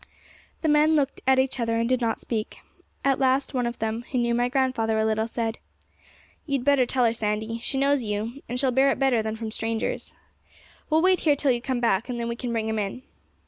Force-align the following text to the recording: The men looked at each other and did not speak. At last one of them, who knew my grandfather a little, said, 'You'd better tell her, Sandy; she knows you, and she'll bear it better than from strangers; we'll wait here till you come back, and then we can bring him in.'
The 0.63 0.67
men 0.67 0.95
looked 0.95 1.21
at 1.27 1.37
each 1.37 1.59
other 1.59 1.75
and 1.75 1.87
did 1.87 2.01
not 2.01 2.19
speak. 2.19 2.57
At 3.05 3.19
last 3.19 3.53
one 3.53 3.67
of 3.67 3.77
them, 3.77 4.03
who 4.11 4.17
knew 4.17 4.33
my 4.33 4.49
grandfather 4.49 4.97
a 4.97 5.05
little, 5.05 5.27
said, 5.27 5.59
'You'd 6.47 6.65
better 6.65 6.87
tell 6.87 7.05
her, 7.05 7.13
Sandy; 7.13 7.59
she 7.59 7.77
knows 7.77 8.03
you, 8.03 8.41
and 8.49 8.59
she'll 8.59 8.71
bear 8.71 8.89
it 8.91 8.97
better 8.97 9.21
than 9.21 9.35
from 9.35 9.51
strangers; 9.51 10.15
we'll 10.89 11.03
wait 11.03 11.19
here 11.19 11.35
till 11.35 11.51
you 11.51 11.61
come 11.61 11.79
back, 11.81 12.09
and 12.09 12.19
then 12.19 12.27
we 12.27 12.35
can 12.35 12.51
bring 12.51 12.67
him 12.67 12.79
in.' 12.79 13.03